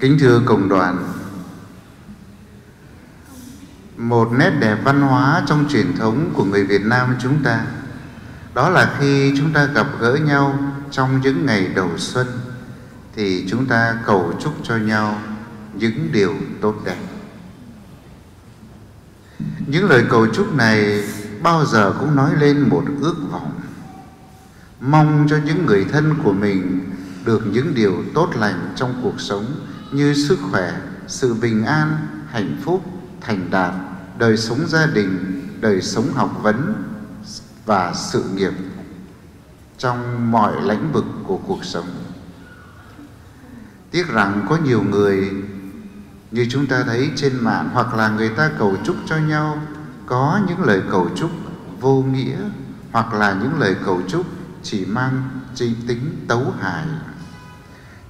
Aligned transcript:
Kính 0.00 0.18
thưa 0.18 0.40
cộng 0.46 0.68
đoàn, 0.68 1.12
một 3.96 4.28
nét 4.38 4.50
đẹp 4.50 4.76
văn 4.84 5.00
hóa 5.00 5.42
trong 5.46 5.68
truyền 5.68 5.96
thống 5.96 6.30
của 6.34 6.44
người 6.44 6.64
Việt 6.64 6.84
Nam 6.84 7.16
chúng 7.20 7.42
ta 7.42 7.66
đó 8.54 8.68
là 8.68 8.96
khi 8.98 9.34
chúng 9.38 9.52
ta 9.52 9.64
gặp 9.64 9.86
gỡ 10.00 10.14
nhau 10.14 10.58
trong 10.90 11.20
những 11.20 11.46
ngày 11.46 11.68
đầu 11.74 11.90
xuân 11.96 12.26
thì 13.16 13.46
chúng 13.50 13.66
ta 13.66 13.94
cầu 14.06 14.32
chúc 14.40 14.54
cho 14.62 14.76
nhau 14.76 15.18
những 15.74 16.12
điều 16.12 16.34
tốt 16.60 16.74
đẹp. 16.84 16.98
Những 19.66 19.88
lời 19.88 20.04
cầu 20.10 20.26
chúc 20.26 20.54
này 20.54 21.02
bao 21.42 21.64
giờ 21.66 21.94
cũng 22.00 22.16
nói 22.16 22.30
lên 22.38 22.68
một 22.68 22.84
ước 23.00 23.16
vọng 23.30 23.60
mong 24.80 25.26
cho 25.30 25.36
những 25.44 25.66
người 25.66 25.86
thân 25.92 26.14
của 26.24 26.32
mình 26.32 26.90
được 27.24 27.42
những 27.52 27.74
điều 27.74 28.02
tốt 28.14 28.30
lành 28.36 28.72
trong 28.76 29.00
cuộc 29.02 29.20
sống 29.20 29.44
như 29.92 30.14
sức 30.14 30.38
khỏe, 30.50 30.72
sự 31.06 31.34
bình 31.34 31.64
an, 31.64 32.06
hạnh 32.30 32.56
phúc, 32.64 32.84
thành 33.20 33.50
đạt, 33.50 33.74
đời 34.18 34.36
sống 34.36 34.58
gia 34.66 34.86
đình, 34.86 35.42
đời 35.60 35.82
sống 35.82 36.12
học 36.14 36.30
vấn 36.42 36.74
và 37.66 37.94
sự 37.94 38.24
nghiệp 38.34 38.52
trong 39.78 40.30
mọi 40.30 40.52
lĩnh 40.62 40.92
vực 40.92 41.04
của 41.26 41.36
cuộc 41.46 41.64
sống. 41.64 41.86
Tiếc 43.90 44.08
rằng 44.08 44.46
có 44.48 44.58
nhiều 44.64 44.82
người 44.82 45.30
như 46.30 46.46
chúng 46.50 46.66
ta 46.66 46.82
thấy 46.86 47.10
trên 47.16 47.44
mạng 47.44 47.70
hoặc 47.72 47.94
là 47.94 48.08
người 48.08 48.28
ta 48.28 48.50
cầu 48.58 48.76
chúc 48.84 48.96
cho 49.06 49.16
nhau 49.16 49.62
có 50.06 50.40
những 50.48 50.62
lời 50.62 50.82
cầu 50.90 51.08
chúc 51.16 51.30
vô 51.80 52.02
nghĩa 52.02 52.38
hoặc 52.92 53.14
là 53.14 53.32
những 53.32 53.58
lời 53.58 53.76
cầu 53.84 54.00
chúc 54.08 54.26
chỉ 54.62 54.84
mang 54.84 55.28
chi 55.54 55.74
tính 55.86 56.24
tấu 56.28 56.54
hài 56.60 56.84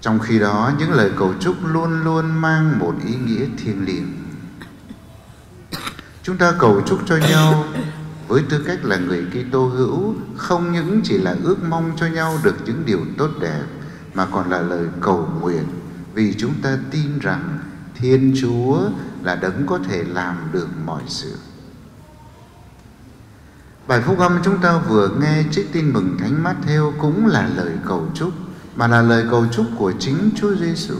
trong 0.01 0.19
khi 0.19 0.39
đó, 0.39 0.73
những 0.79 0.93
lời 0.93 1.11
cầu 1.17 1.35
chúc 1.41 1.57
luôn 1.63 2.05
luôn 2.05 2.41
mang 2.41 2.79
một 2.79 2.95
ý 3.07 3.15
nghĩa 3.15 3.47
thiêng 3.59 3.85
liêng 3.85 4.19
chúng 6.29 6.37
ta 6.37 6.53
cầu 6.59 6.83
chúc 6.87 6.99
cho 7.07 7.17
nhau 7.17 7.65
với 8.29 8.43
tư 8.49 8.65
cách 8.67 8.85
là 8.85 8.97
người 8.97 9.27
Kitô 9.31 9.67
hữu, 9.67 10.15
không 10.37 10.73
những 10.73 11.01
chỉ 11.05 11.19
là 11.19 11.37
ước 11.45 11.57
mong 11.69 11.93
cho 11.97 12.07
nhau 12.07 12.39
được 12.43 12.57
những 12.67 12.83
điều 12.87 13.01
tốt 13.19 13.31
đẹp, 13.41 13.63
mà 14.15 14.27
còn 14.33 14.51
là 14.51 14.61
lời 14.61 14.87
cầu 15.01 15.29
nguyện, 15.41 15.65
vì 16.15 16.35
chúng 16.39 16.55
ta 16.63 16.79
tin 16.91 17.19
rằng 17.19 17.59
Thiên 17.95 18.35
Chúa 18.41 18.81
là 19.23 19.35
đấng 19.35 19.67
có 19.67 19.79
thể 19.89 20.05
làm 20.05 20.37
được 20.53 20.69
mọi 20.85 21.03
sự. 21.07 21.37
Bài 23.87 24.03
phúc 24.07 24.19
âm 24.19 24.39
chúng 24.45 24.59
ta 24.59 24.79
vừa 24.79 25.09
nghe, 25.21 25.45
trích 25.51 25.73
tin 25.73 25.93
mừng 25.93 26.17
Thánh 26.19 26.45
Matthew 26.45 26.93
cũng 26.99 27.27
là 27.27 27.51
lời 27.57 27.73
cầu 27.87 28.09
chúc 28.15 28.33
mà 28.79 28.87
là 28.87 29.03
lời 29.03 29.25
cầu 29.31 29.47
chúc 29.53 29.67
của 29.77 29.93
chính 29.99 30.31
Chúa 30.37 30.55
Giêsu. 30.57 30.95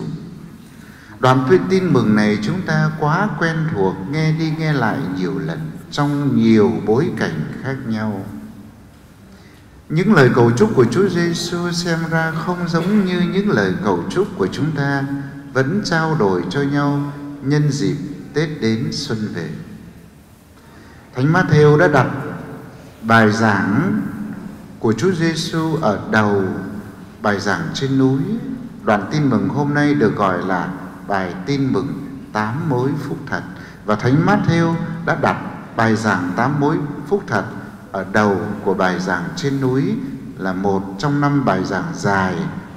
Đoạn 1.21 1.45
tin 1.71 1.93
mừng 1.93 2.15
này 2.15 2.39
chúng 2.43 2.63
ta 2.63 2.91
quá 3.01 3.29
quen 3.39 3.57
thuộc, 3.73 3.95
nghe 4.11 4.33
đi 4.33 4.53
nghe 4.59 4.73
lại 4.73 4.99
nhiều 5.19 5.39
lần 5.39 5.71
trong 5.91 6.37
nhiều 6.37 6.73
bối 6.87 7.11
cảnh 7.17 7.53
khác 7.63 7.77
nhau. 7.87 8.25
Những 9.89 10.15
lời 10.15 10.31
cầu 10.35 10.51
chúc 10.57 10.71
của 10.75 10.85
Chúa 10.85 11.09
Giêsu 11.09 11.73
xem 11.73 11.99
ra 12.11 12.31
không 12.31 12.69
giống 12.69 13.05
như 13.05 13.21
những 13.21 13.51
lời 13.51 13.73
cầu 13.85 14.05
chúc 14.11 14.29
của 14.39 14.47
chúng 14.53 14.71
ta 14.71 15.05
vẫn 15.53 15.83
trao 15.85 16.17
đổi 16.19 16.43
cho 16.51 16.63
nhau 16.63 17.13
nhân 17.43 17.71
dịp 17.71 17.97
Tết 18.35 18.49
đến 18.61 18.89
xuân 18.93 19.19
về. 19.35 19.49
Thánh 21.15 21.33
Matthew 21.33 21.79
đã 21.79 21.89
đặt 21.89 22.07
bài 23.03 23.33
giảng 23.33 24.01
của 24.79 24.93
Chúa 24.93 25.13
Giêsu 25.13 25.77
ở 25.77 26.01
đầu 26.11 26.45
bài 27.23 27.41
giảng 27.41 27.69
trên 27.75 27.99
núi. 27.99 28.21
Đoạn 28.85 29.09
tin 29.13 29.31
mừng 29.31 29.49
hôm 29.49 29.75
nay 29.75 29.95
được 29.95 30.17
gọi 30.17 30.47
là 30.47 30.69
bài 31.09 31.35
tin 31.47 31.73
mừng 31.73 32.09
tám 32.33 32.69
mối 32.69 32.91
phúc 33.09 33.19
thật 33.27 33.43
và 33.85 33.97
Thánh 33.97 34.27
Matthew 34.27 34.75
đã 35.07 35.15
đặt 35.15 35.37
bài 35.77 35.97
giảng 35.97 36.33
tám 36.37 36.61
mối 36.61 36.77
phúc 37.09 37.23
thật 37.27 37.45
ở 37.93 38.07
đầu 38.13 38.41
của 38.65 38.75
bài 38.75 39.01
giảng 39.01 39.25
trên 39.37 39.61
núi 39.61 39.95
là 40.39 40.53
một 40.53 40.95
trong 40.99 41.21
năm 41.21 41.45
bài 41.45 41.65
giảng 41.65 41.93
dài 41.95 42.35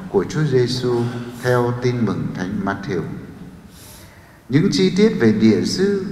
của 0.10 0.26
Chúa 0.30 0.44
Giêsu 0.44 1.02
theo 1.44 1.74
tin 1.82 2.06
mừng 2.06 2.28
Thánh 2.36 2.60
Matthew. 2.66 3.02
Những 4.50 4.70
chi 4.72 4.94
tiết 4.98 5.18
về 5.20 5.34
địa 5.34 5.66
sư 5.66 6.06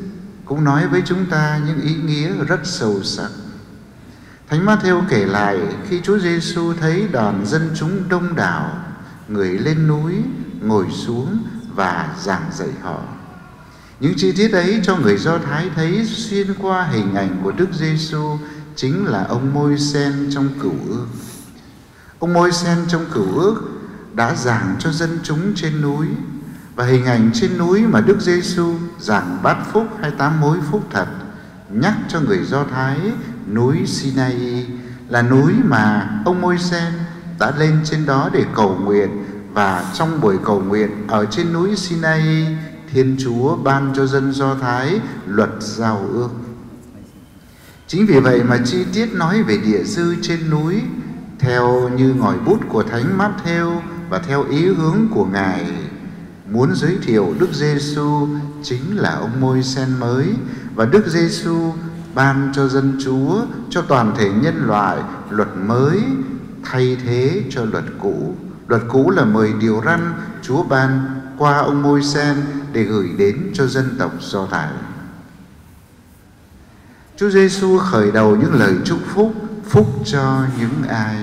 cũng 0.46 0.64
nói 0.64 0.88
với 0.88 1.02
chúng 1.06 1.26
ta 1.26 1.60
những 1.68 1.82
ý 1.82 1.96
nghĩa 1.96 2.32
rất 2.48 2.60
sâu 2.64 3.04
sắc. 3.04 3.30
Thánh 4.50 4.66
Matthew 4.66 5.02
kể 5.10 5.26
lại 5.26 5.60
khi 5.90 6.02
Chúa 6.04 6.20
Giêsu 6.20 6.74
thấy 6.74 7.08
đoàn 7.12 7.46
dân 7.46 7.70
chúng 7.76 8.10
đông 8.10 8.36
đảo, 8.36 8.72
người 9.28 9.50
lên 9.50 9.88
núi, 9.88 10.14
ngồi 10.62 10.86
xuống 10.92 11.38
và 11.76 12.16
giảng 12.22 12.44
dạy 12.54 12.70
họ. 12.82 13.00
Những 14.00 14.14
chi 14.18 14.32
tiết 14.32 14.52
ấy 14.52 14.80
cho 14.84 14.96
người 14.96 15.18
Do 15.18 15.38
Thái 15.38 15.70
thấy 15.76 16.06
xuyên 16.06 16.54
qua 16.54 16.84
hình 16.84 17.16
ảnh 17.16 17.40
của 17.44 17.52
Đức 17.52 17.68
Giêsu 17.74 18.38
chính 18.76 19.06
là 19.06 19.24
ông 19.24 19.54
môi 19.54 19.80
sen 19.80 20.30
trong 20.32 20.50
cửu 20.60 20.76
ước. 20.90 21.08
Ông 22.20 22.34
môi 22.34 22.52
sen 22.52 22.78
trong 22.88 23.06
cửu 23.14 23.40
ước 23.40 23.62
đã 24.14 24.36
giảng 24.36 24.76
cho 24.80 24.92
dân 24.92 25.20
chúng 25.24 25.54
trên 25.56 25.82
núi 25.82 26.08
và 26.76 26.86
hình 26.86 27.06
ảnh 27.06 27.32
trên 27.34 27.58
núi 27.58 27.82
mà 27.88 28.02
Đức 28.02 28.22
Giêsu 28.22 28.76
giảng 29.00 29.38
bát 29.44 29.58
phúc 29.72 29.88
hay 30.02 30.12
tám 30.12 30.42
mối 30.42 30.58
phúc 30.72 30.84
thật 30.92 31.08
nhắc 31.70 31.94
cho 32.10 32.20
người 32.20 32.44
Do 32.46 32.64
Thái 32.64 32.98
núi 33.54 33.78
Sinai. 33.86 34.68
Là 35.10 35.22
núi 35.22 35.54
mà 35.64 36.10
ông 36.26 36.42
Môi-se 36.42 36.92
đã 37.40 37.54
lên 37.58 37.80
trên 37.84 38.06
đó 38.06 38.30
để 38.34 38.46
cầu 38.56 38.78
nguyện. 38.84 39.10
Và 39.54 39.86
trong 39.94 40.22
buổi 40.22 40.38
cầu 40.46 40.60
nguyện 40.60 41.08
ở 41.08 41.26
trên 41.26 41.54
núi 41.54 41.76
Sinai, 41.76 42.58
Thiên 42.92 43.18
Chúa 43.20 43.56
ban 43.56 43.94
cho 43.96 44.06
dân 44.06 44.32
Do 44.32 44.56
Thái 44.56 45.00
luật 45.28 45.50
giao 45.60 46.06
ước. 46.14 46.30
Chính 47.88 48.06
vì 48.06 48.20
vậy 48.20 48.44
mà 48.44 48.58
chi 48.66 48.86
tiết 48.94 49.14
nói 49.14 49.44
về 49.44 49.58
địa 49.58 49.84
sư 49.84 50.16
trên 50.22 50.50
núi, 50.50 50.82
theo 51.40 51.90
như 51.98 52.14
ngòi 52.14 52.38
bút 52.46 52.60
của 52.70 52.84
Thánh 52.84 53.18
Matthew 53.18 53.80
và 54.10 54.20
theo 54.20 54.44
ý 54.44 54.66
hướng 54.66 55.08
của 55.14 55.26
Ngài, 55.26 55.66
muốn 56.52 56.76
giới 56.76 56.98
thiệu 57.04 57.34
Đức 57.40 57.50
Giêsu 57.54 58.28
chính 58.64 58.98
là 58.98 59.16
ông 59.16 59.42
môi 59.42 59.64
sen 59.64 60.00
mới. 60.00 60.26
Và 60.76 60.86
Đức 60.86 61.08
Giêsu 61.08 61.74
ban 62.16 62.52
cho 62.56 62.68
dân 62.68 62.98
Chúa 63.04 63.42
cho 63.70 63.82
toàn 63.82 64.14
thể 64.18 64.30
nhân 64.30 64.68
loại 64.68 64.98
luật 65.30 65.48
mới 65.66 66.04
thay 66.64 66.98
thế 67.06 67.44
cho 67.50 67.66
luật 67.66 67.84
cũ. 68.00 68.36
Luật 68.68 68.82
cũ 68.90 69.12
là 69.12 69.26
mười 69.26 69.54
điều 69.54 69.82
răn 69.86 70.14
Chúa 70.42 70.64
ban 70.64 71.20
qua 71.38 71.58
ông 71.58 71.82
môi 71.82 72.04
sen 72.04 72.38
để 72.74 72.84
gửi 72.84 73.10
đến 73.18 73.52
cho 73.54 73.68
dân 73.68 73.96
tộc 74.00 74.12
Do 74.20 74.46
Thái. 74.52 74.70
Chúa 77.18 77.30
Giêsu 77.30 77.78
khởi 77.78 78.12
đầu 78.12 78.36
những 78.36 78.54
lời 78.54 78.76
chúc 78.86 79.00
phúc, 79.14 79.34
phúc 79.70 79.88
cho 80.06 80.42
những 80.60 80.84
ai. 80.90 81.18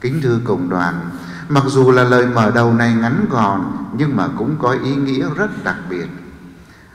Kính 0.00 0.20
thưa 0.22 0.38
cộng 0.44 0.68
đoàn, 0.68 1.10
mặc 1.48 1.64
dù 1.66 1.90
là 1.90 2.04
lời 2.04 2.26
mở 2.26 2.50
đầu 2.50 2.72
này 2.72 2.94
ngắn 2.94 3.26
gọn 3.30 3.60
nhưng 3.96 4.16
mà 4.16 4.28
cũng 4.38 4.56
có 4.58 4.76
ý 4.84 4.94
nghĩa 4.94 5.26
rất 5.36 5.64
đặc 5.64 5.76
biệt. 5.90 6.06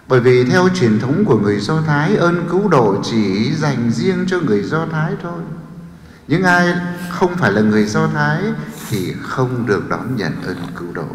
Bởi 0.07 0.19
vì 0.19 0.45
theo 0.45 0.69
truyền 0.69 1.00
thống 1.00 1.25
của 1.25 1.40
người 1.40 1.59
Do 1.59 1.81
Thái, 1.81 2.16
ơn 2.16 2.47
cứu 2.50 2.68
độ 2.68 2.95
chỉ 3.03 3.53
dành 3.53 3.91
riêng 3.91 4.25
cho 4.28 4.40
người 4.40 4.63
Do 4.63 4.85
Thái 4.91 5.13
thôi. 5.23 5.41
Những 6.28 6.44
ai 6.44 6.73
không 7.09 7.35
phải 7.35 7.51
là 7.51 7.62
người 7.62 7.85
Do 7.85 8.07
Thái 8.07 8.44
thì 8.90 9.13
không 9.22 9.66
được 9.66 9.90
đón 9.90 10.16
nhận 10.16 10.31
ơn 10.46 10.57
cứu 10.75 10.88
độ. 10.94 11.07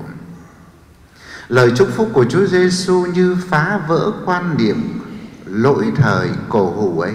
Lời 1.49 1.73
chúc 1.77 1.89
phúc 1.97 2.11
của 2.13 2.25
Chúa 2.25 2.47
Giêsu 2.47 3.07
như 3.15 3.37
phá 3.49 3.81
vỡ 3.89 4.13
quan 4.25 4.57
điểm 4.57 5.01
lỗi 5.47 5.93
thời 5.97 6.29
cổ 6.49 6.71
hủ 6.71 7.01
ấy 7.01 7.15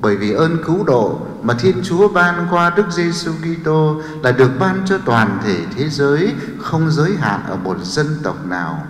bởi 0.00 0.16
vì 0.16 0.32
ơn 0.32 0.64
cứu 0.64 0.84
độ 0.84 1.20
mà 1.42 1.54
Thiên 1.54 1.82
Chúa 1.84 2.08
ban 2.08 2.46
qua 2.50 2.70
Đức 2.76 2.86
Giêsu 2.90 3.32
Kitô 3.32 4.02
là 4.22 4.32
được 4.32 4.50
ban 4.58 4.82
cho 4.86 4.98
toàn 4.98 5.38
thể 5.44 5.56
thế 5.76 5.88
giới 5.88 6.34
không 6.58 6.90
giới 6.90 7.16
hạn 7.20 7.40
ở 7.48 7.56
một 7.56 7.76
dân 7.82 8.06
tộc 8.22 8.46
nào. 8.46 8.86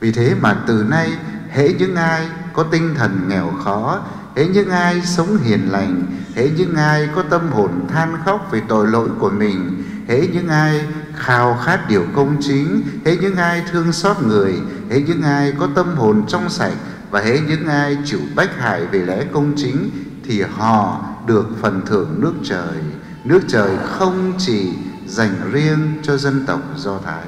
Vì 0.00 0.12
thế 0.12 0.34
mà 0.40 0.56
từ 0.66 0.84
nay 0.88 1.12
hễ 1.50 1.72
những 1.72 1.96
ai 1.96 2.28
có 2.52 2.62
tinh 2.62 2.94
thần 2.94 3.28
nghèo 3.28 3.52
khó, 3.64 4.00
hễ 4.36 4.46
những 4.46 4.70
ai 4.70 5.02
sống 5.04 5.36
hiền 5.36 5.72
lành, 5.72 6.02
hễ 6.34 6.50
những 6.50 6.74
ai 6.74 7.08
có 7.14 7.22
tâm 7.22 7.48
hồn 7.52 7.70
than 7.88 8.16
khóc 8.24 8.48
về 8.50 8.62
tội 8.68 8.86
lỗi 8.86 9.08
của 9.18 9.30
mình, 9.30 9.84
hễ 10.08 10.28
những 10.32 10.48
ai 10.48 10.86
khao 11.14 11.58
khát 11.64 11.88
điều 11.88 12.04
công 12.14 12.36
chính, 12.40 12.82
hễ 13.04 13.16
những 13.16 13.36
ai 13.36 13.62
thương 13.70 13.92
xót 13.92 14.16
người, 14.22 14.54
hễ 14.90 15.00
những 15.00 15.22
ai 15.22 15.52
có 15.58 15.68
tâm 15.74 15.96
hồn 15.96 16.24
trong 16.28 16.50
sạch 16.50 16.76
và 17.10 17.20
hễ 17.20 17.40
những 17.48 17.66
ai 17.66 17.98
chịu 18.04 18.20
bách 18.34 18.58
hại 18.58 18.86
về 18.86 18.98
lẽ 18.98 19.24
công 19.32 19.52
chính 19.56 19.90
thì 20.24 20.42
họ 20.42 21.04
được 21.26 21.46
phần 21.60 21.82
thưởng 21.86 22.14
nước 22.18 22.34
trời. 22.44 22.78
Nước 23.24 23.40
trời 23.48 23.76
không 23.84 24.32
chỉ 24.38 24.72
dành 25.06 25.34
riêng 25.52 25.92
cho 26.02 26.16
dân 26.16 26.46
tộc 26.46 26.60
Do 26.76 26.98
Thái. 27.04 27.24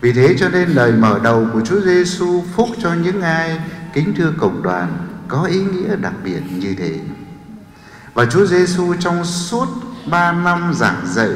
Vì 0.00 0.12
thế 0.12 0.36
cho 0.38 0.48
nên 0.48 0.68
lời 0.68 0.92
mở 0.92 1.20
đầu 1.22 1.46
của 1.52 1.60
Chúa 1.60 1.80
Giêsu 1.80 2.44
phúc 2.54 2.68
cho 2.82 2.94
những 2.94 3.22
ai 3.22 3.60
kính 3.92 4.14
thưa 4.16 4.32
cộng 4.38 4.62
đoàn 4.62 4.98
có 5.28 5.42
ý 5.42 5.58
nghĩa 5.58 5.96
đặc 5.96 6.12
biệt 6.24 6.40
như 6.58 6.74
thế. 6.78 6.98
Và 8.14 8.26
Chúa 8.26 8.46
Giêsu 8.46 8.94
trong 9.00 9.24
suốt 9.24 9.66
ba 10.06 10.32
năm 10.32 10.72
giảng 10.74 11.06
dạy 11.06 11.30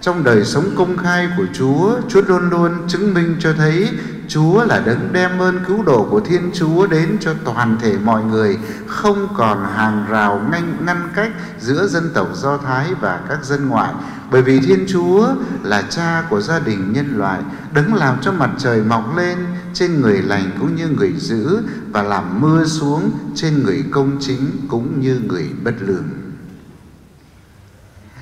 trong 0.00 0.24
đời 0.24 0.44
sống 0.44 0.64
công 0.76 0.96
khai 0.96 1.28
của 1.36 1.46
Chúa, 1.54 2.00
Chúa 2.08 2.22
luôn 2.22 2.50
luôn 2.50 2.72
chứng 2.88 3.14
minh 3.14 3.36
cho 3.40 3.52
thấy 3.52 3.88
Chúa 4.28 4.64
là 4.64 4.82
đấng 4.86 5.12
đem 5.12 5.38
ơn 5.38 5.64
cứu 5.66 5.82
độ 5.82 6.06
của 6.10 6.20
Thiên 6.20 6.50
Chúa 6.54 6.86
đến 6.86 7.16
cho 7.20 7.34
toàn 7.44 7.78
thể 7.80 7.98
mọi 8.04 8.24
người, 8.24 8.58
không 8.86 9.28
còn 9.36 9.64
hàng 9.64 10.06
rào 10.10 10.40
ngăn, 10.50 10.76
ngăn 10.86 11.08
cách 11.14 11.30
giữa 11.60 11.86
dân 11.86 12.10
tộc 12.14 12.28
Do 12.34 12.56
Thái 12.56 12.94
và 13.00 13.20
các 13.28 13.44
dân 13.44 13.68
ngoại. 13.68 13.92
Bởi 14.30 14.42
vì 14.42 14.60
Thiên 14.60 14.84
Chúa 14.88 15.28
là 15.62 15.82
cha 15.82 16.22
của 16.30 16.40
gia 16.40 16.58
đình 16.58 16.92
nhân 16.92 17.18
loại, 17.18 17.40
đấng 17.72 17.94
làm 17.94 18.16
cho 18.22 18.32
mặt 18.32 18.50
trời 18.58 18.82
mọc 18.82 19.16
lên 19.16 19.38
trên 19.74 20.00
người 20.00 20.22
lành 20.22 20.50
cũng 20.60 20.76
như 20.76 20.88
người 20.88 21.12
dữ 21.18 21.62
và 21.92 22.02
làm 22.02 22.40
mưa 22.40 22.64
xuống 22.64 23.10
trên 23.34 23.62
người 23.62 23.84
công 23.90 24.16
chính 24.20 24.50
cũng 24.68 25.00
như 25.00 25.20
người 25.28 25.50
bất 25.64 25.74
lương. 25.80 26.23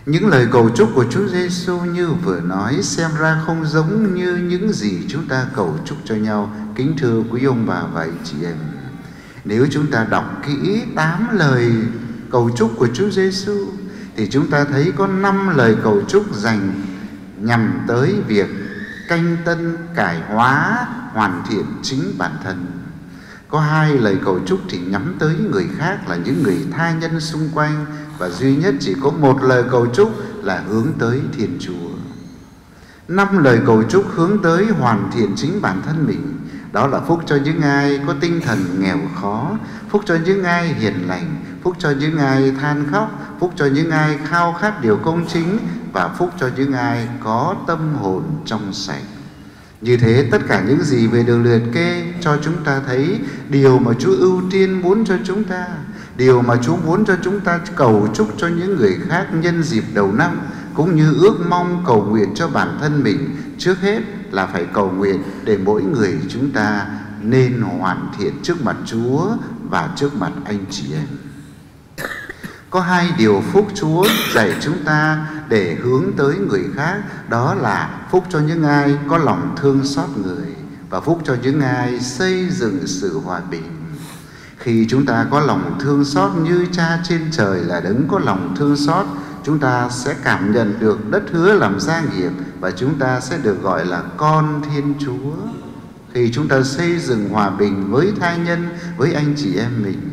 Những 0.06 0.26
lời 0.26 0.46
cầu 0.52 0.70
chúc 0.74 0.90
của 0.94 1.04
Chúa 1.10 1.28
Giêsu 1.28 1.78
như 1.78 2.08
vừa 2.08 2.40
nói 2.40 2.82
xem 2.82 3.10
ra 3.18 3.42
không 3.46 3.66
giống 3.66 4.14
như 4.14 4.36
những 4.36 4.72
gì 4.72 4.98
chúng 5.08 5.28
ta 5.28 5.46
cầu 5.54 5.78
chúc 5.84 5.98
cho 6.04 6.14
nhau. 6.14 6.54
Kính 6.76 6.94
thưa 6.98 7.22
quý 7.30 7.44
ông 7.44 7.66
bà 7.66 7.82
và 7.92 8.00
anh 8.00 8.16
chị 8.24 8.34
em. 8.44 8.56
Nếu 9.44 9.66
chúng 9.70 9.86
ta 9.86 10.06
đọc 10.10 10.42
kỹ 10.46 10.82
tám 10.96 11.28
lời 11.32 11.72
cầu 12.30 12.50
chúc 12.56 12.72
của 12.76 12.88
Chúa 12.94 13.10
Giêsu 13.10 13.66
thì 14.16 14.28
chúng 14.30 14.50
ta 14.50 14.64
thấy 14.64 14.92
có 14.96 15.06
năm 15.06 15.56
lời 15.56 15.76
cầu 15.82 16.02
chúc 16.08 16.34
dành 16.34 16.72
nhằm 17.38 17.80
tới 17.88 18.14
việc 18.26 18.48
canh 19.08 19.36
tân, 19.44 19.76
cải 19.94 20.20
hóa, 20.28 20.86
hoàn 21.12 21.42
thiện 21.48 21.64
chính 21.82 22.14
bản 22.18 22.32
thân 22.44 22.82
có 23.52 23.60
hai 23.60 23.98
lời 23.98 24.18
cầu 24.24 24.40
chúc 24.46 24.60
thì 24.68 24.78
nhắm 24.78 25.14
tới 25.18 25.34
người 25.50 25.66
khác 25.78 26.08
là 26.08 26.16
những 26.16 26.42
người 26.42 26.66
tha 26.72 26.92
nhân 26.92 27.20
xung 27.20 27.48
quanh 27.54 27.86
và 28.22 28.28
duy 28.28 28.56
nhất 28.56 28.74
chỉ 28.80 28.94
có 29.02 29.10
một 29.10 29.42
lời 29.42 29.64
cầu 29.70 29.86
chúc 29.86 30.12
là 30.44 30.62
hướng 30.68 30.86
tới 30.98 31.20
Thiên 31.36 31.56
Chúa. 31.60 31.88
Năm 33.08 33.44
lời 33.44 33.60
cầu 33.66 33.82
chúc 33.82 34.04
hướng 34.14 34.42
tới 34.42 34.66
hoàn 34.66 35.10
thiện 35.14 35.32
chính 35.36 35.62
bản 35.62 35.82
thân 35.86 36.06
mình 36.06 36.38
đó 36.72 36.86
là 36.86 37.00
phúc 37.00 37.20
cho 37.26 37.36
những 37.44 37.62
ai 37.62 38.00
có 38.06 38.14
tinh 38.20 38.40
thần 38.40 38.58
nghèo 38.78 38.98
khó, 39.20 39.58
phúc 39.88 40.02
cho 40.06 40.16
những 40.24 40.44
ai 40.44 40.68
hiền 40.68 40.94
lành, 41.08 41.36
phúc 41.62 41.76
cho 41.78 41.90
những 41.90 42.18
ai 42.18 42.52
than 42.60 42.84
khóc, 42.90 43.36
phúc 43.40 43.52
cho 43.56 43.66
những 43.66 43.90
ai 43.90 44.18
khao 44.24 44.52
khát 44.52 44.82
điều 44.82 44.96
công 44.96 45.26
chính 45.28 45.58
và 45.92 46.08
phúc 46.08 46.30
cho 46.40 46.48
những 46.56 46.72
ai 46.72 47.08
có 47.24 47.56
tâm 47.66 47.94
hồn 47.94 48.22
trong 48.44 48.72
sạch. 48.72 49.02
Như 49.80 49.96
thế 49.96 50.28
tất 50.30 50.42
cả 50.48 50.64
những 50.68 50.82
gì 50.82 51.06
về 51.06 51.22
đường 51.22 51.44
liệt 51.44 51.62
kê 51.72 52.12
cho 52.20 52.38
chúng 52.42 52.64
ta 52.64 52.80
thấy 52.86 53.18
điều 53.48 53.78
mà 53.78 53.92
Chúa 53.98 54.16
ưu 54.16 54.42
tiên 54.50 54.80
muốn 54.82 55.04
cho 55.04 55.14
chúng 55.24 55.44
ta, 55.44 55.66
điều 56.16 56.42
mà 56.42 56.56
Chúa 56.62 56.76
muốn 56.76 57.04
cho 57.04 57.16
chúng 57.22 57.40
ta 57.40 57.60
cầu 57.76 58.08
chúc 58.14 58.28
cho 58.36 58.48
những 58.48 58.76
người 58.76 58.98
khác 59.08 59.26
nhân 59.32 59.62
dịp 59.62 59.84
đầu 59.94 60.12
năm, 60.12 60.40
cũng 60.74 60.96
như 60.96 61.14
ước 61.14 61.36
mong 61.48 61.84
cầu 61.86 62.06
nguyện 62.10 62.34
cho 62.34 62.48
bản 62.48 62.78
thân 62.80 63.02
mình, 63.02 63.36
trước 63.58 63.80
hết 63.80 64.00
là 64.30 64.46
phải 64.46 64.66
cầu 64.72 64.90
nguyện 64.90 65.22
để 65.44 65.58
mỗi 65.64 65.82
người 65.82 66.18
chúng 66.28 66.50
ta 66.50 66.86
nên 67.20 67.62
hoàn 67.62 68.10
thiện 68.18 68.32
trước 68.42 68.64
mặt 68.64 68.76
Chúa 68.86 69.28
và 69.70 69.90
trước 69.96 70.14
mặt 70.14 70.32
anh 70.44 70.64
chị 70.70 70.84
em. 70.94 71.06
Có 72.70 72.80
hai 72.80 73.08
điều 73.18 73.42
phúc 73.52 73.68
Chúa 73.74 74.04
dạy 74.34 74.54
chúng 74.60 74.84
ta 74.84 75.26
để 75.48 75.76
hướng 75.82 76.04
tới 76.16 76.34
người 76.48 76.64
khác, 76.76 77.02
Đó 77.28 77.54
là 77.54 78.00
phúc 78.10 78.24
cho 78.30 78.38
những 78.38 78.64
ai 78.64 78.98
có 79.08 79.18
lòng 79.18 79.54
thương 79.60 79.84
xót 79.84 80.08
người 80.16 80.54
Và 80.90 81.00
phúc 81.00 81.20
cho 81.24 81.36
những 81.42 81.60
ai 81.60 82.00
xây 82.00 82.48
dựng 82.50 82.78
sự 82.86 83.20
hòa 83.24 83.40
bình 83.50 83.81
khi 84.62 84.86
chúng 84.88 85.06
ta 85.06 85.26
có 85.30 85.40
lòng 85.40 85.76
thương 85.80 86.04
xót 86.04 86.30
như 86.42 86.66
cha 86.72 86.98
trên 87.08 87.30
trời 87.32 87.60
là 87.60 87.80
đấng 87.80 88.08
có 88.08 88.18
lòng 88.18 88.54
thương 88.58 88.76
xót 88.76 89.06
Chúng 89.44 89.58
ta 89.58 89.88
sẽ 89.90 90.14
cảm 90.24 90.52
nhận 90.52 90.74
được 90.80 91.10
đất 91.10 91.22
hứa 91.32 91.54
làm 91.54 91.80
gia 91.80 92.00
nghiệp 92.00 92.32
Và 92.60 92.70
chúng 92.70 92.98
ta 92.98 93.20
sẽ 93.20 93.38
được 93.42 93.62
gọi 93.62 93.86
là 93.86 94.02
con 94.16 94.62
Thiên 94.70 94.94
Chúa. 94.98 95.34
Khi 96.12 96.32
chúng 96.32 96.48
ta 96.48 96.62
xây 96.62 96.98
dựng 96.98 97.28
hòa 97.28 97.50
bình 97.50 97.90
với 97.90 98.12
thai 98.20 98.38
nhân, 98.38 98.68
với 98.96 99.12
anh 99.12 99.34
chị 99.36 99.56
em 99.56 99.82
mình 99.82 100.12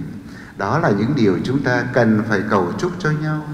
đó 0.60 0.80
là 0.80 0.90
những 0.90 1.14
điều 1.16 1.38
chúng 1.44 1.64
ta 1.64 1.84
cần 1.94 2.24
phải 2.30 2.42
cầu 2.50 2.72
chúc 2.78 2.92
cho 3.00 3.12
nhau 3.22 3.46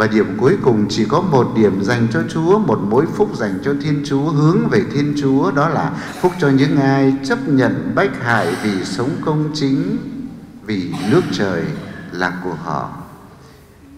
và 0.00 0.06
điểm 0.06 0.36
cuối 0.38 0.56
cùng 0.62 0.86
chỉ 0.88 1.04
có 1.04 1.20
một 1.20 1.52
điểm 1.56 1.82
dành 1.82 2.06
cho 2.12 2.20
Chúa, 2.28 2.58
Một 2.58 2.78
mối 2.88 3.06
phúc 3.06 3.36
dành 3.36 3.58
cho 3.62 3.74
Thiên 3.82 4.02
Chúa, 4.04 4.30
Hướng 4.30 4.68
về 4.68 4.82
Thiên 4.92 5.14
Chúa, 5.20 5.50
Đó 5.50 5.68
là 5.68 5.90
phúc 6.20 6.32
cho 6.40 6.48
những 6.48 6.76
ai 6.76 7.14
chấp 7.24 7.38
nhận 7.46 7.92
bách 7.94 8.22
hại 8.22 8.54
Vì 8.62 8.84
sống 8.84 9.10
công 9.24 9.50
chính, 9.54 9.96
Vì 10.66 10.94
nước 11.10 11.20
trời 11.32 11.64
là 12.12 12.40
của 12.44 12.54
họ. 12.64 12.90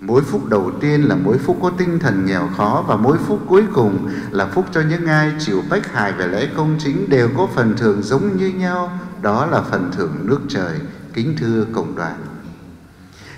Mối 0.00 0.22
phúc 0.22 0.48
đầu 0.48 0.70
tiên 0.80 1.02
là 1.02 1.16
mối 1.16 1.38
phúc 1.38 1.58
có 1.62 1.70
tinh 1.78 1.98
thần 1.98 2.26
nghèo 2.26 2.48
khó, 2.56 2.84
Và 2.88 2.96
mối 2.96 3.18
phúc 3.18 3.40
cuối 3.48 3.62
cùng 3.74 4.08
là 4.30 4.46
phúc 4.46 4.66
cho 4.72 4.80
những 4.80 5.06
ai 5.06 5.32
chịu 5.38 5.62
bách 5.70 5.92
hại 5.92 6.12
về 6.12 6.26
lẽ 6.26 6.48
công 6.56 6.76
chính 6.78 7.08
Đều 7.08 7.28
có 7.36 7.48
phần 7.54 7.74
thưởng 7.76 8.02
giống 8.02 8.36
như 8.36 8.48
nhau, 8.48 8.98
Đó 9.20 9.46
là 9.46 9.62
phần 9.62 9.90
thưởng 9.96 10.16
nước 10.22 10.40
trời. 10.48 10.78
Kính 11.14 11.36
thưa 11.38 11.64
cộng 11.72 11.94
đoàn. 11.94 12.31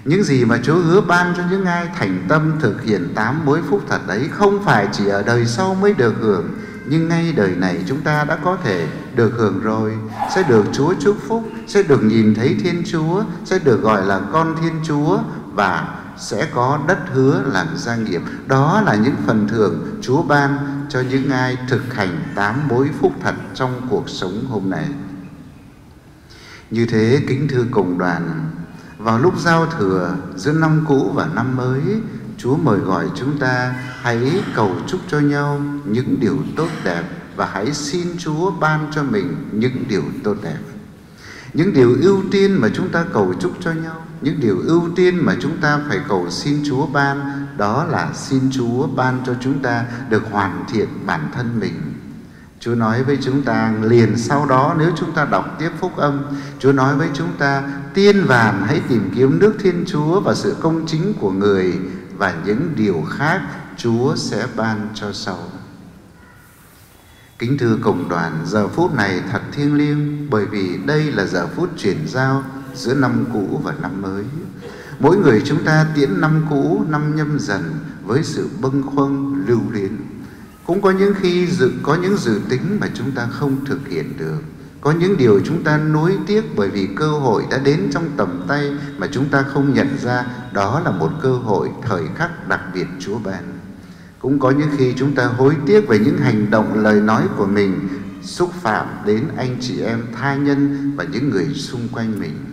Những 0.05 0.23
gì 0.23 0.45
mà 0.45 0.59
Chúa 0.63 0.79
hứa 0.79 1.01
ban 1.01 1.35
cho 1.37 1.43
những 1.51 1.65
ai 1.65 1.89
thành 1.99 2.25
tâm 2.29 2.53
thực 2.61 2.83
hiện 2.83 3.13
tám 3.15 3.45
mối 3.45 3.61
phúc 3.69 3.83
thật 3.89 4.01
ấy 4.09 4.29
Không 4.31 4.65
phải 4.65 4.89
chỉ 4.93 5.09
ở 5.09 5.23
đời 5.23 5.47
sau 5.47 5.75
mới 5.75 5.95
được 5.95 6.15
hưởng, 6.21 6.49
Nhưng 6.87 7.09
ngay 7.09 7.33
đời 7.33 7.55
này 7.57 7.85
chúng 7.87 8.01
ta 8.01 8.25
đã 8.25 8.39
có 8.45 8.57
thể 8.65 8.89
được 9.15 9.33
hưởng 9.37 9.61
rồi. 9.61 9.93
Sẽ 10.35 10.43
được 10.49 10.65
Chúa 10.73 10.95
chúc 11.01 11.17
phúc, 11.29 11.49
Sẽ 11.67 11.83
được 11.83 12.05
nhìn 12.05 12.35
thấy 12.35 12.57
Thiên 12.63 12.83
Chúa, 12.87 13.25
Sẽ 13.45 13.59
được 13.59 13.83
gọi 13.83 14.07
là 14.07 14.21
con 14.33 14.57
Thiên 14.63 14.75
Chúa 14.87 15.19
Và 15.53 16.01
sẽ 16.17 16.49
có 16.55 16.79
đất 16.89 16.99
hứa 17.13 17.43
làm 17.53 17.67
gia 17.77 17.97
nghiệp. 17.97 18.23
Đó 18.47 18.83
là 18.87 18.95
những 18.95 19.17
phần 19.27 19.49
thưởng 19.49 19.99
Chúa 20.01 20.23
ban 20.23 20.59
cho 20.89 21.01
những 21.01 21.31
ai 21.31 21.57
thực 21.69 21.95
hành 21.95 22.23
tám 22.35 22.69
mối 22.69 22.91
phúc 23.01 23.13
thật 23.23 23.35
trong 23.55 23.87
cuộc 23.91 24.09
sống 24.09 24.45
hôm 24.49 24.71
nay. 24.71 24.87
Như 26.71 26.87
thế, 26.87 27.21
kính 27.29 27.49
thưa 27.49 27.65
cộng 27.71 27.99
đoàn 27.99 28.51
vào 28.99 29.19
lúc 29.19 29.39
giao 29.39 29.67
thừa, 29.67 30.17
giữa 30.37 30.53
năm 30.53 30.85
cũ 30.89 31.11
và 31.15 31.29
năm 31.35 31.57
mới, 31.57 31.83
Chúa 32.39 32.57
mời 32.57 32.79
gọi 32.79 33.07
chúng 33.15 33.39
ta 33.39 33.75
hãy 34.03 34.43
cầu 34.55 34.71
chúc 34.87 35.01
cho 35.09 35.19
nhau 35.19 35.63
những 35.85 36.21
điều 36.21 36.37
tốt 36.57 36.69
đẹp 36.85 37.03
Và 37.37 37.49
hãy 37.53 37.75
xin 37.75 38.09
Chúa 38.19 38.51
ban 38.51 38.87
cho 38.95 39.03
mình 39.03 39.49
những 39.53 39.85
điều 39.89 40.03
tốt 40.25 40.37
đẹp. 40.43 40.59
Những 41.55 41.73
điều 41.73 41.97
ưu 42.03 42.23
tiên 42.31 42.61
mà 42.61 42.69
chúng 42.75 42.89
ta 42.89 43.05
cầu 43.13 43.35
chúc 43.41 43.53
cho 43.61 43.73
nhau, 43.73 44.05
Những 44.21 44.41
điều 44.41 44.59
ưu 44.67 44.83
tiên 44.97 45.19
mà 45.25 45.37
chúng 45.41 45.57
ta 45.61 45.81
phải 45.89 46.01
cầu 46.09 46.31
xin 46.31 46.63
Chúa 46.67 46.87
ban, 46.87 47.47
Đó 47.57 47.85
là 47.85 48.13
xin 48.15 48.41
Chúa 48.53 48.87
ban 48.87 49.23
cho 49.27 49.35
chúng 49.41 49.63
ta 49.63 49.85
được 50.09 50.23
hoàn 50.31 50.65
thiện 50.73 50.89
bản 51.07 51.29
thân 51.35 51.61
mình. 51.61 51.75
Chúa 52.61 52.75
nói 52.75 53.03
với 53.05 53.19
chúng 53.23 53.43
ta, 53.43 53.73
liền 53.83 54.17
sau 54.17 54.47
đó 54.47 54.75
nếu 54.79 54.91
chúng 54.97 55.13
ta 55.13 55.25
đọc 55.25 55.57
tiếp 55.59 55.71
phúc 55.81 55.97
âm, 55.97 56.23
Chúa 56.59 56.73
nói 56.73 56.97
với 56.97 57.09
chúng 57.15 57.33
ta 57.39 57.63
tiên 57.95 58.25
vàng 58.27 58.65
hãy 58.67 58.81
tìm 58.89 59.11
kiếm 59.15 59.39
nước 59.39 59.55
Thiên 59.63 59.85
Chúa 59.87 60.21
và 60.21 60.35
sự 60.35 60.57
công 60.61 60.87
chính 60.87 61.13
của 61.21 61.31
người 61.31 61.79
và 62.17 62.35
những 62.47 62.73
điều 62.77 63.05
khác 63.11 63.41
Chúa 63.77 64.17
sẽ 64.17 64.47
ban 64.57 64.89
cho 64.95 65.13
sau. 65.13 65.39
Kính 67.39 67.59
thưa 67.59 67.77
cộng 67.83 68.09
đoàn, 68.09 68.43
giờ 68.47 68.69
phút 68.69 68.95
này 68.95 69.23
thật 69.33 69.41
thiêng 69.53 69.75
liêng 69.75 70.31
bởi 70.31 70.47
vì 70.47 70.77
đây 70.87 71.13
là 71.13 71.27
giờ 71.27 71.47
phút 71.57 71.71
chuyển 71.79 71.97
giao 72.07 72.45
giữa 72.75 72.95
năm 72.95 73.25
cũ 73.33 73.61
và 73.65 73.75
năm 73.83 74.03
mới. 74.03 74.25
Mỗi 74.99 75.17
người 75.17 75.43
chúng 75.45 75.65
ta 75.65 75.87
tiễn 75.95 76.21
năm 76.21 76.47
cũ, 76.51 76.85
năm 76.89 77.17
nhâm 77.17 77.39
dần 77.39 77.75
với 78.05 78.23
sự 78.23 78.49
bâng 78.61 78.83
khuâng 78.83 79.45
lưu 79.47 79.61
luyến 79.71 79.97
cũng 80.67 80.83
có 80.83 80.91
những 80.91 81.15
khi 81.21 81.47
dự, 81.47 81.73
có 81.83 81.95
những 81.95 82.17
dự 82.17 82.41
tính 82.49 82.79
mà 82.81 82.91
chúng 82.95 83.13
ta 83.13 83.27
không 83.27 83.65
thực 83.65 83.89
hiện 83.89 84.13
được 84.19 84.41
có 84.85 84.91
những 84.91 85.17
điều 85.17 85.41
chúng 85.45 85.65
ta 85.65 85.79
nuối 85.79 86.19
tiếc 86.27 86.57
bởi 86.57 86.69
vì 86.69 86.89
cơ 86.97 87.09
hội 87.09 87.45
đã 87.51 87.59
đến 87.59 87.89
trong 87.93 88.05
tầm 88.17 88.45
tay 88.49 88.73
mà 88.99 89.07
chúng 89.13 89.29
ta 89.29 89.43
không 89.43 89.75
nhận 89.75 89.89
ra 89.99 90.27
đó 90.53 90.81
là 90.85 90.91
một 90.91 91.11
cơ 91.23 91.33
hội 91.33 91.71
thời 91.83 92.03
khắc 92.15 92.49
đặc 92.49 92.61
biệt 92.75 92.87
Chúa 93.01 93.19
ban. 93.19 93.59
Cũng 94.19 94.39
có 94.39 94.51
những 94.51 94.69
khi 94.77 94.95
chúng 94.97 95.15
ta 95.15 95.25
hối 95.25 95.57
tiếc 95.67 95.89
về 95.89 95.99
những 95.99 96.19
hành 96.19 96.51
động 96.51 96.83
lời 96.83 97.01
nói 97.01 97.23
của 97.37 97.47
mình 97.47 97.89
xúc 98.23 98.53
phạm 98.53 98.87
đến 99.07 99.25
anh 99.37 99.57
chị 99.61 99.81
em 99.81 100.07
tha 100.17 100.35
nhân 100.35 100.93
và 100.97 101.05
những 101.05 101.31
người 101.31 101.55
xung 101.55 101.89
quanh 101.93 102.21
mình. 102.21 102.45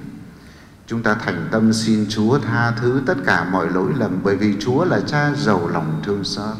Chúng 0.87 1.03
ta 1.03 1.15
thành 1.15 1.47
tâm 1.51 1.73
xin 1.73 2.05
Chúa 2.09 2.39
tha 2.39 2.71
thứ 2.81 3.01
tất 3.05 3.15
cả 3.25 3.49
mọi 3.51 3.69
lỗi 3.73 3.91
lầm 3.97 4.11
bởi 4.23 4.35
vì 4.35 4.55
Chúa 4.59 4.85
là 4.85 4.99
cha 5.07 5.31
giàu 5.37 5.67
lòng 5.67 6.01
thương 6.05 6.23
xót 6.23 6.55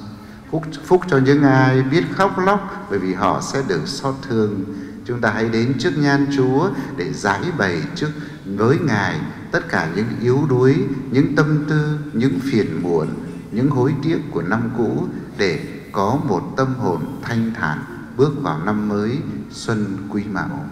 phúc, 0.52 0.64
phúc 0.86 1.02
cho 1.10 1.18
những 1.18 1.44
ai 1.44 1.84
biết 1.84 2.04
khóc 2.16 2.40
lóc 2.40 2.88
bởi 2.90 3.00
vì 3.00 3.14
họ 3.14 3.42
sẽ 3.54 3.64
được 3.68 3.82
xót 3.86 4.16
thương 4.30 4.64
chúng 5.12 5.22
ta 5.22 5.32
hãy 5.32 5.50
đến 5.50 5.74
trước 5.80 5.98
nhan 5.98 6.28
Chúa 6.38 6.70
để 6.98 7.14
giải 7.14 7.42
bày 7.58 7.78
trước 7.96 8.10
với 8.46 8.78
Ngài 8.80 9.20
tất 9.52 9.70
cả 9.70 9.90
những 9.96 10.08
yếu 10.22 10.40
đuối, 10.50 10.76
những 11.12 11.36
tâm 11.36 11.66
tư, 11.70 11.98
những 12.14 12.40
phiền 12.40 12.82
muộn, 12.82 13.08
những 13.52 13.70
hối 13.70 13.94
tiếc 14.04 14.18
của 14.32 14.42
năm 14.42 14.70
cũ 14.78 15.08
để 15.38 15.60
có 15.92 16.20
một 16.28 16.54
tâm 16.58 16.76
hồn 16.76 17.06
thanh 17.22 17.52
thản 17.54 17.80
bước 18.18 18.42
vào 18.42 18.60
năm 18.66 18.90
mới 18.90 19.18
xuân 19.50 19.98
quý 20.10 20.24
mão. 20.32 20.66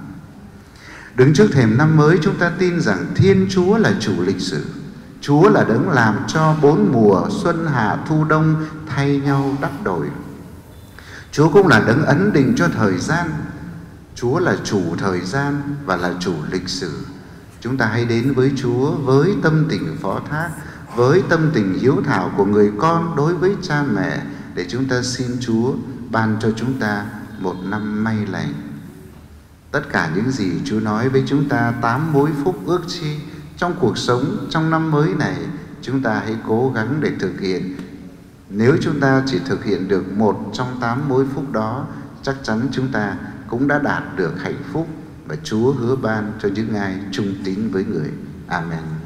Đứng 1.16 1.34
trước 1.34 1.48
thềm 1.54 1.78
năm 1.78 1.98
mới 1.98 2.18
chúng 2.22 2.36
ta 2.36 2.52
tin 2.60 2.82
rằng 2.82 3.06
Thiên 3.16 3.48
Chúa 3.50 3.78
là 3.78 3.94
chủ 4.00 4.14
lịch 4.22 4.42
sử 4.42 4.66
Chúa 5.22 5.50
là 5.50 5.64
đấng 5.64 5.90
làm 5.90 6.16
cho 6.28 6.56
bốn 6.62 6.92
mùa 6.92 7.28
xuân 7.44 7.68
hạ 7.68 7.98
thu 8.08 8.24
đông 8.24 8.66
thay 8.88 9.18
nhau 9.18 9.58
đắp 9.62 9.72
đổi. 9.84 10.08
Chúa 11.32 11.50
cũng 11.50 11.68
là 11.68 11.80
đấng 11.88 12.06
ấn 12.06 12.34
định 12.34 12.54
cho 12.58 12.68
thời 12.68 12.98
gian 12.98 13.30
Chúa 14.22 14.40
là 14.40 14.58
chủ 14.64 14.82
thời 14.98 15.22
gian 15.22 15.62
và 15.86 15.96
là 15.96 16.14
chủ 16.20 16.34
lịch 16.52 16.70
sử. 16.70 17.06
Chúng 17.62 17.78
ta 17.78 17.86
hãy 17.86 18.06
đến 18.06 18.34
với 18.34 18.52
Chúa 18.56 18.92
với 18.92 19.34
tâm 19.44 19.66
tình 19.70 19.98
phó 20.02 20.22
thác, 20.30 20.50
với 20.96 21.24
tâm 21.30 21.52
tình 21.54 21.80
hiếu 21.80 22.02
thảo 22.06 22.32
của 22.38 22.46
người 22.46 22.72
con 22.78 23.16
đối 23.16 23.36
với 23.36 23.56
cha 23.62 23.84
mẹ 23.84 24.22
để 24.56 24.66
chúng 24.70 24.86
ta 24.86 25.02
xin 25.02 25.28
Chúa 25.40 25.74
ban 26.12 26.38
cho 26.42 26.52
chúng 26.56 26.80
ta 26.80 27.06
một 27.40 27.56
năm 27.64 28.04
may 28.04 28.18
lành. 28.32 28.54
Tất 29.72 29.82
cả 29.92 30.12
những 30.16 30.32
gì 30.32 30.52
Chúa 30.66 30.80
nói 30.80 31.10
với 31.10 31.24
chúng 31.28 31.50
ta 31.50 31.74
tám 31.82 32.14
mối 32.14 32.30
phúc 32.44 32.60
ước 32.66 32.82
chi 32.88 33.16
trong 33.58 33.76
cuộc 33.80 33.98
sống 33.98 34.48
trong 34.50 34.70
năm 34.70 34.92
mới 34.92 35.10
này 35.14 35.38
chúng 35.82 36.04
ta 36.04 36.20
hãy 36.20 36.36
cố 36.48 36.72
gắng 36.76 36.98
để 37.02 37.12
thực 37.20 37.40
hiện. 37.40 37.76
Nếu 38.50 38.78
chúng 38.82 39.00
ta 39.00 39.24
chỉ 39.26 39.40
thực 39.46 39.66
hiện 39.66 39.88
được 39.88 40.12
một 40.18 40.50
trong 40.54 40.78
tám 40.82 41.10
mối 41.10 41.26
phúc 41.36 41.52
đó, 41.52 41.86
chắc 42.24 42.36
chắn 42.44 42.68
chúng 42.72 42.92
ta 42.92 43.16
cũng 43.50 43.68
đã 43.68 43.80
đạt 43.80 44.04
được 44.16 44.34
hạnh 44.42 44.64
phúc 44.72 44.88
và 45.28 45.36
Chúa 45.44 45.74
hứa 45.74 45.96
ban 45.96 46.32
cho 46.40 46.50
những 46.56 46.76
ai 46.76 47.00
trung 47.12 47.34
tín 47.44 47.70
với 47.72 47.84
người. 47.84 48.12
Amen. 48.48 48.99